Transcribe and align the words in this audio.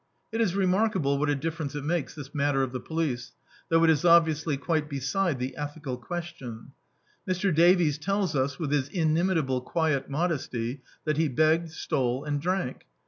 It 0.31 0.41
is 0.41 0.55
remarkable 0.55 1.19
what 1.19 1.29
a 1.29 1.35
differ' 1.35 1.61
ence 1.61 1.75
it 1.75 1.83
makes, 1.83 2.15
this 2.15 2.33
matter 2.33 2.63
of 2.63 2.71
the 2.71 2.79
police; 2.79 3.33
chou^ 3.71 3.83
it 3.83 3.89
is 3.91 4.03
obviously 4.03 4.57
quite 4.57 4.89
beside 4.89 5.37
the 5.37 5.55
ethical 5.55 5.95
questitm. 5.99 6.69
Mr. 7.29 7.53
Davies 7.53 7.99
tells 7.99 8.35
us, 8.35 8.57
with 8.57 8.71
his 8.71 8.89
inimitable 8.89 9.61
quiet 9.61 10.09
modesty, 10.09 10.81
that 11.05 11.17
he 11.17 11.29
b^ged, 11.29 11.69
stole, 11.69 12.23
and 12.23 12.41
drank. 12.41 12.87